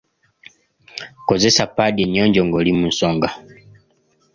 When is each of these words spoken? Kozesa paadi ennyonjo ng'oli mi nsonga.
Kozesa 1.27 1.63
paadi 1.75 2.01
ennyonjo 2.03 2.41
ng'oli 2.45 2.71
mi 2.79 2.85
nsonga. 2.91 3.29